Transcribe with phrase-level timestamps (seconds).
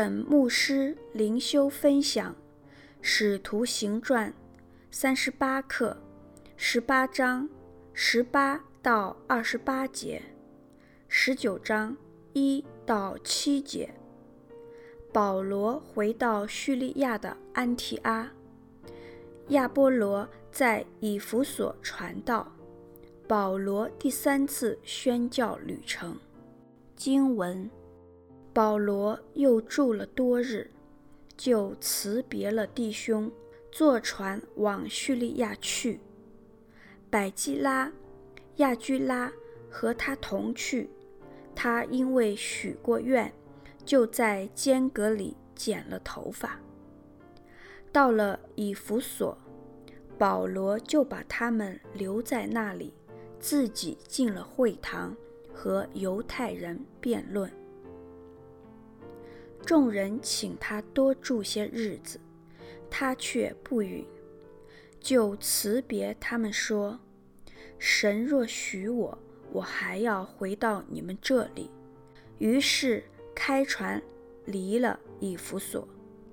[0.00, 2.32] 沈牧师灵修分享
[3.00, 4.30] 《使徒行传》
[4.92, 5.96] 三十八课，
[6.56, 7.48] 十八章
[7.92, 10.22] 十八到二十八节，
[11.08, 11.96] 十九章
[12.32, 13.92] 一到七节。
[15.12, 18.30] 保罗回到叙利亚的安提阿，
[19.48, 22.52] 亚波罗在以弗所传道。
[23.26, 26.16] 保罗第三次宣教旅程，
[26.94, 27.68] 经文。
[28.58, 30.68] 保罗又住了多日，
[31.36, 33.30] 就辞别了弟兄，
[33.70, 36.00] 坐船往叙利亚去。
[37.08, 37.92] 百基拉、
[38.56, 39.32] 亚居拉
[39.70, 40.90] 和他同去。
[41.54, 43.32] 他因为许过愿，
[43.84, 46.58] 就在间隔里剪了头发。
[47.92, 49.38] 到了以弗所，
[50.18, 52.92] 保罗就把他们留在那里，
[53.38, 55.16] 自己进了会堂，
[55.54, 57.48] 和犹太人辩论。
[59.68, 62.18] 众人请他多住些日子，
[62.88, 64.02] 他却不允，
[64.98, 66.98] 就辞别他们说
[67.78, 69.18] ：“神若许我，
[69.52, 71.70] 我还要回到你们这里。”
[72.40, 74.02] 于是开船
[74.46, 75.86] 离了以弗所，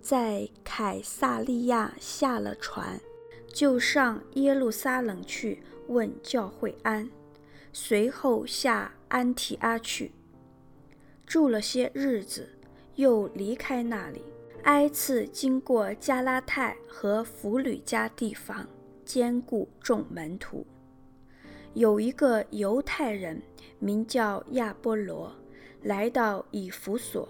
[0.00, 3.00] 在凯撒利亚下了船，
[3.46, 7.08] 就上耶路撒冷去问教会安，
[7.72, 10.10] 随后下安提阿去，
[11.24, 12.56] 住了些日子。
[13.00, 14.22] 又离开那里，
[14.64, 18.68] 挨次经过加拉太和弗吕家地方，
[19.06, 20.66] 兼顾众门徒。
[21.72, 23.40] 有一个犹太人
[23.78, 25.34] 名叫亚波罗，
[25.80, 27.26] 来到以弗所，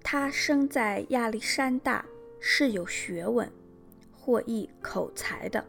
[0.00, 2.06] 他生在亚历山大，
[2.38, 3.50] 是有学问，
[4.12, 5.64] 或译口才的，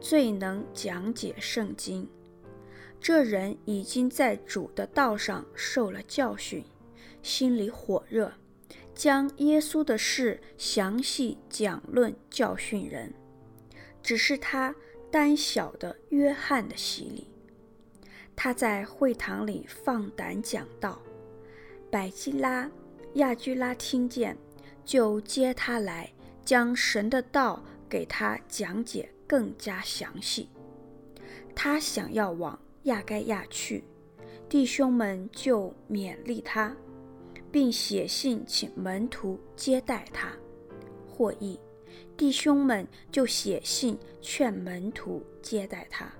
[0.00, 2.08] 最能讲解圣经。
[2.98, 6.64] 这人已经在主的道上受了教训。
[7.22, 8.32] 心里火热，
[8.94, 13.12] 将耶稣的事详细讲论教训人，
[14.02, 14.74] 只是他
[15.10, 17.28] 单晓得约翰的洗礼。
[18.34, 21.00] 他在会堂里放胆讲道，
[21.90, 22.70] 百基拉、
[23.14, 24.36] 亚居拉听见，
[24.84, 26.12] 就接他来，
[26.44, 30.48] 将神的道给他讲解更加详细。
[31.54, 33.82] 他想要往亚该亚去，
[34.48, 36.76] 弟兄们就勉励他。
[37.50, 40.32] 并写信请门徒接待他，
[41.06, 41.58] 获益
[42.16, 46.12] 弟兄们就写信劝门徒接待他。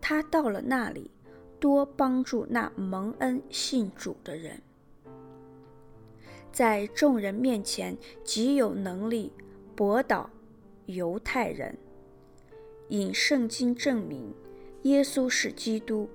[0.00, 1.10] 他到了那里，
[1.58, 4.62] 多帮助那蒙恩信主的人，
[6.52, 9.32] 在众人面前极有能力
[9.74, 10.30] 驳倒
[10.86, 11.76] 犹太人，
[12.88, 14.32] 引圣经证明
[14.82, 16.08] 耶稣是基督。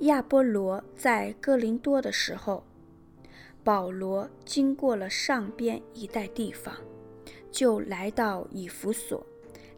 [0.00, 2.64] 亚波罗在哥林多的时候，
[3.64, 6.76] 保罗经过了上边一带地方，
[7.50, 9.26] 就来到以弗所，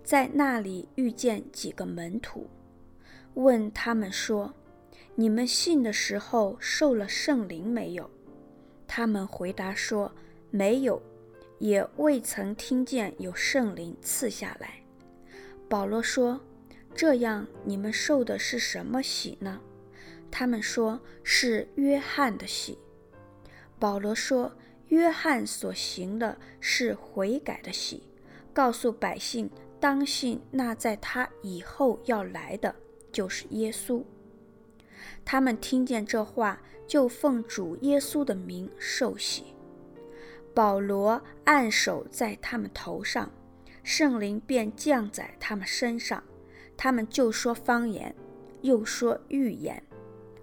[0.03, 2.49] 在那里遇见几个门徒，
[3.35, 4.53] 问他们说
[5.15, 8.11] ：“你们信的时候受了圣灵没有？”
[8.89, 10.11] 他们回答说
[10.51, 11.01] ：“没有，
[11.61, 14.83] 也未曾听见有圣灵赐下来。”
[15.69, 16.41] 保罗说
[16.93, 19.61] ：“这样你们受的是什么洗呢？”
[20.29, 22.77] 他们说：“是约翰的洗。”
[23.79, 24.53] 保罗说
[24.89, 28.03] ：“约翰所行的是悔改的喜，
[28.53, 32.75] 告诉百姓当信那在他以后要来的，
[33.13, 34.03] 就是耶稣。”
[35.25, 39.45] 他们听见这话，就奉主耶稣的名受洗。
[40.55, 43.31] 保罗按手在他们头上，
[43.83, 46.23] 圣灵便降在他们身上，
[46.77, 48.15] 他们就说方言，
[48.63, 49.83] 又说预言，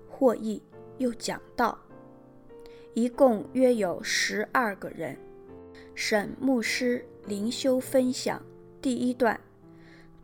[0.07, 0.61] 或译
[0.99, 1.79] 又讲道。
[2.93, 5.17] 一共约有十二个人。
[5.95, 8.43] 沈牧师灵修分享
[8.81, 9.39] 第一段：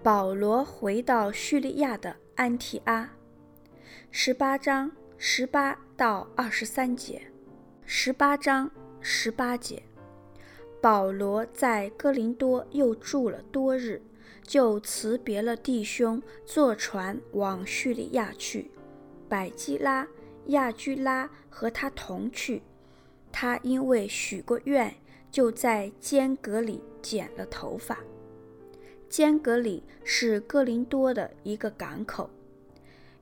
[0.04, 3.10] 保罗回到叙利亚的安提阿，
[4.12, 7.22] 十八章十八到二十三节。
[7.86, 8.70] 十八章
[9.02, 9.82] 十八节，
[10.80, 14.00] 保罗在哥林多又住了多日，
[14.44, 18.70] 就辞别了弟兄，坐船往叙利亚去。
[19.28, 20.08] 百基拉。
[20.46, 22.60] 亚居拉和他同去，
[23.32, 24.94] 他因为许过愿，
[25.32, 27.98] 就在间隔里剪了头发。
[29.08, 32.30] 间隔里是哥林多的一个港口，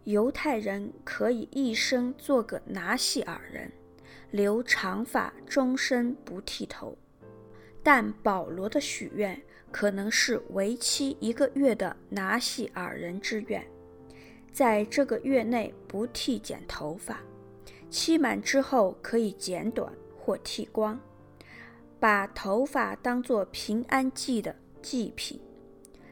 [0.03, 3.71] 犹太人可以一生做个拿细耳人，
[4.31, 6.97] 留长发，终身不剃头。
[7.83, 13.65] 但保罗的许愿可能是为期一个月的拿细耳人之愿。
[14.51, 17.21] 在这个月内不剃剪头发，
[17.89, 20.99] 期满之后可以剪短或剃光，
[21.99, 25.39] 把头发当作平安祭的祭品。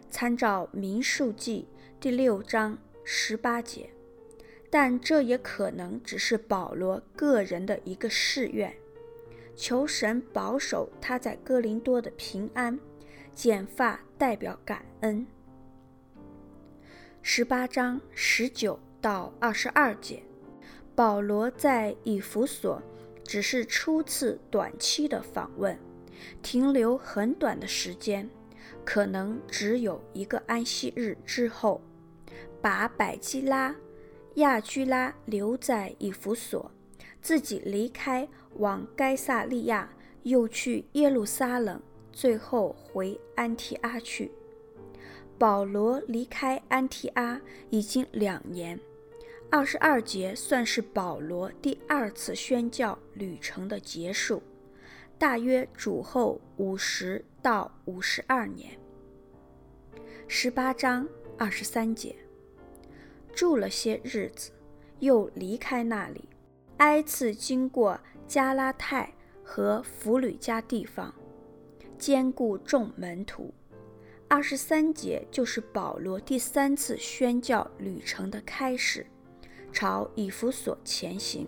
[0.09, 1.67] 参照民数记
[1.99, 3.89] 第六章十八节，
[4.69, 8.73] 但这也可能只是保罗个人的一个誓愿，
[9.55, 12.79] 求神保守他在哥林多的平安。
[13.33, 15.27] 剪发代表感恩。
[17.21, 20.23] 十八章十九到二十二节，
[20.95, 22.81] 保罗在以弗所
[23.23, 25.77] 只是初次短期的访问，
[26.41, 28.29] 停留很短的时间。
[28.85, 31.81] 可能只有一个安息日之后，
[32.61, 33.75] 把百基拉、
[34.35, 36.71] 亚居拉留在以弗所，
[37.21, 38.27] 自己离开
[38.57, 39.89] 往该撒利亚，
[40.23, 41.81] 又去耶路撒冷，
[42.11, 44.31] 最后回安提阿去。
[45.37, 48.79] 保罗离开安提阿已经两年，
[49.51, 54.41] 二十二节算是保罗第二次宣教旅程的结束。
[55.17, 58.77] 大约主后五十到五十二年，
[60.27, 61.07] 十八章
[61.37, 62.13] 二十三节，
[63.33, 64.51] 住了些日子，
[64.99, 66.27] 又离开那里，
[66.77, 67.97] 挨次经过
[68.27, 71.13] 加拉太和弗吕加地方，
[71.97, 73.53] 兼顾众门徒。
[74.27, 79.05] 二十三节就是保罗第三次宣教旅程的开始，
[79.75, 81.45] 朝以弗所前行。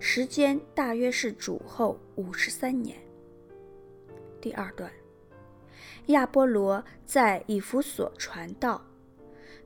[0.00, 2.96] 时间大约是主后五十三年。
[4.40, 4.90] 第二段，
[6.06, 8.82] 亚波罗在以弗所传道，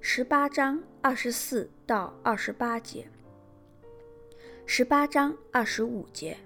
[0.00, 3.06] 十八章二十四到二十八节，
[4.66, 6.36] 十八章二十五节，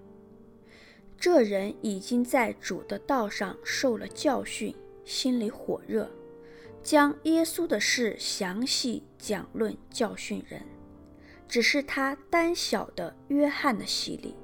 [1.17, 4.77] 这人已经在主的道上受了教训，
[5.07, 6.11] 心里火热，
[6.83, 10.61] 将耶稣的事详细讲论教训人。
[11.49, 14.35] 只是他单小的约翰的洗礼，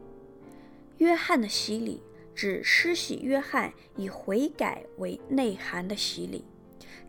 [0.98, 2.00] 约翰的洗礼
[2.34, 6.44] 指施洗约翰以悔改为内涵的洗礼，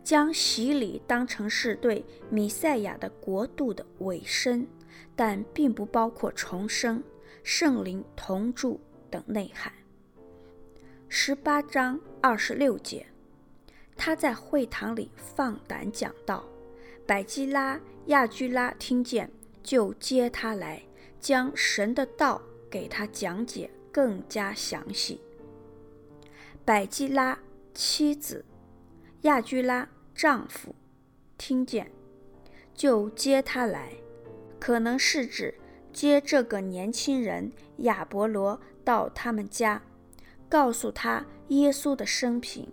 [0.02, 4.66] 将洗礼当成是对弥赛亚的国度的委身，
[5.14, 7.02] 但并不包括重生、
[7.42, 8.80] 圣灵同住
[9.10, 9.72] 等内涵。
[11.08, 13.06] 十八章二十六节，
[13.96, 16.44] 他在会堂里放胆讲道，
[17.06, 19.30] 百基拉、亚居拉听见。
[19.64, 20.82] 就接他来，
[21.18, 25.22] 将神的道给他讲解更加详细。
[26.66, 27.38] 百基拉
[27.72, 28.44] 妻子，
[29.22, 30.74] 亚居拉丈夫，
[31.38, 31.90] 听见，
[32.74, 33.94] 就接他来，
[34.60, 35.54] 可能是指
[35.94, 39.82] 接这个年轻人亚伯罗到他们家，
[40.46, 42.70] 告诉他耶稣的生平、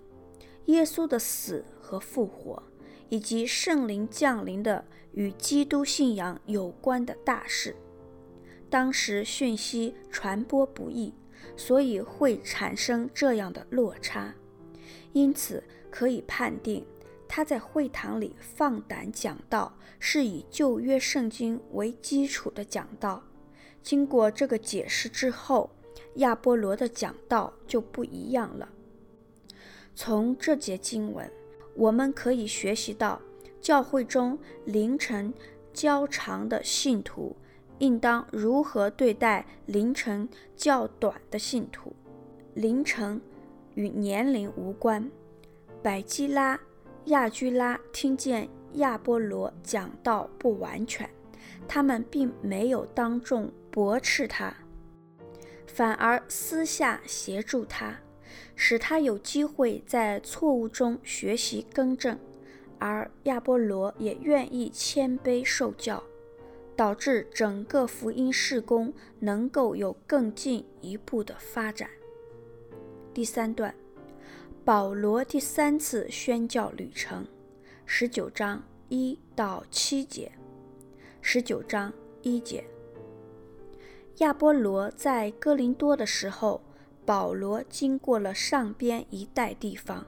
[0.65, 2.61] 耶稣的死和复活，
[3.07, 4.83] 以及圣灵降临的。
[5.13, 7.75] 与基督信仰有关的大事，
[8.69, 11.13] 当时讯息传播不易，
[11.57, 14.33] 所以会产生这样的落差。
[15.13, 16.85] 因此，可以判定
[17.27, 23.21] 他在会堂里放胆讲道，是以旧约圣经为基础的讲道。
[23.83, 25.69] 经过这个解释之后，
[26.15, 28.69] 亚波罗的讲道就不一样了。
[29.93, 31.29] 从这节经文，
[31.75, 33.21] 我们可以学习到。
[33.61, 35.31] 教会中凌晨
[35.71, 37.35] 较长的信徒，
[37.77, 41.95] 应当如何对待凌晨较短的信徒？
[42.55, 43.21] 凌晨
[43.75, 45.09] 与年龄无关。
[45.83, 46.59] 百基拉、
[47.05, 51.09] 亚居拉听见亚波罗讲道不完全，
[51.67, 54.53] 他们并没有当众驳斥他，
[55.67, 57.95] 反而私下协助他，
[58.55, 62.17] 使他有机会在错误中学习更正。
[62.81, 66.01] 而亚波罗也愿意谦卑受教，
[66.75, 71.87] 导致整个福音事工能够有更进一步的发展。
[73.13, 73.75] 第三段，
[74.65, 77.27] 保罗第三次宣教旅程，
[77.85, 80.31] 十九章一到七节。
[81.21, 82.63] 十九章一节，
[84.17, 86.63] 亚波罗在哥林多的时候，
[87.05, 90.03] 保罗经过了上边一带地方，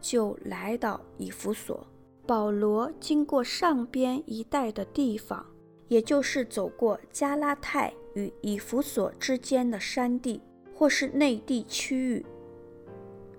[0.00, 1.86] 就来到以弗所。
[2.28, 5.46] 保罗经过上边一带的地方，
[5.88, 10.42] 也就是走过加拉太与以弗所之间的山地，
[10.74, 12.26] 或是内地区域。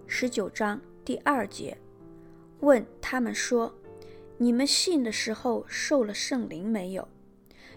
[0.07, 1.77] 十九章第二节，
[2.61, 3.71] 问他们说
[4.39, 7.07] ：“你们信的时候受了圣灵没有？”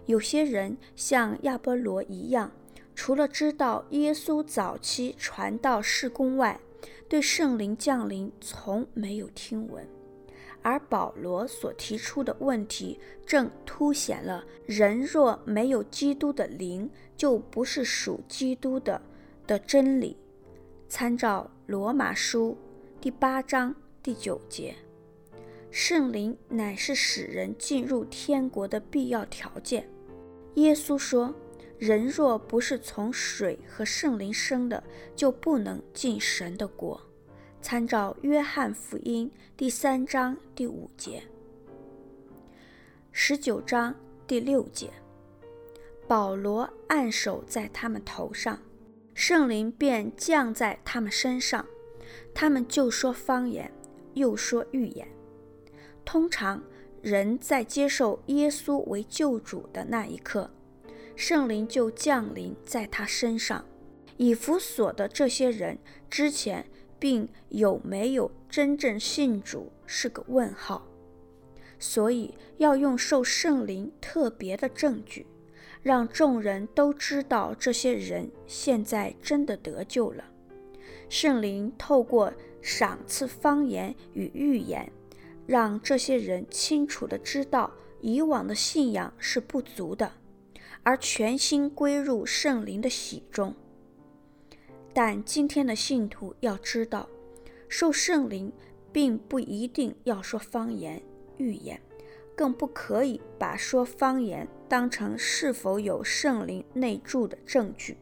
[0.07, 2.51] 有些人像亚波罗一样，
[2.95, 6.59] 除了知道耶稣早期传道事工外，
[7.07, 9.87] 对圣灵降临从没有听闻。
[10.63, 19.03] 而保罗所提出的问题，正凸显了人若没有基督的灵，就不是属基督的
[19.47, 20.17] 的真理。
[20.89, 22.57] 参照罗马书
[23.01, 24.75] 第八章第九节，
[25.71, 29.89] 圣灵乃是使人进入天国的必要条件。
[30.55, 31.35] 耶稣说
[31.79, 34.85] ：“人若不是从水和圣灵生的，
[35.17, 37.01] 就不能进神的国。”
[37.63, 41.23] 参照约翰福音第三章第五节，
[43.13, 43.95] 十九章
[44.27, 44.91] 第六节。
[46.09, 48.59] 保罗按手在他们头上，
[49.15, 51.65] 圣灵便降在他们身上，
[52.35, 53.73] 他们就说方言，
[54.15, 55.07] 又说预言。
[56.05, 56.61] 通常
[57.01, 60.51] 人在接受耶稣为救主的那一刻，
[61.15, 63.65] 圣灵就降临在他身上。
[64.19, 65.79] 以弗所的这些人
[66.11, 66.67] 之前
[67.03, 70.87] 并有没有真正信主是个问号，
[71.77, 75.27] 所以要用受圣灵特别的证据。
[75.83, 80.23] 让众人都知道，这些人现在真的得救了。
[81.09, 84.93] 圣灵透过赏赐方言与预言，
[85.45, 87.69] 让这些人清楚的知道
[88.01, 90.13] 以往的信仰是不足的，
[90.85, 93.53] 而全心归入圣灵的喜中。
[94.95, 97.09] 但今天的信徒要知道，
[97.69, 98.53] 受圣灵
[98.93, 101.03] 并不一定要说方言、
[101.39, 101.81] 预言。
[102.35, 107.99] 更不可以把说方言当成是否有圣灵内住的证据。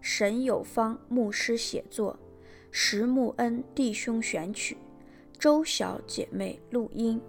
[0.00, 2.18] 沈有方牧师写作，
[2.72, 4.76] 石木恩弟兄选曲，
[5.38, 7.20] 周小姐妹录音。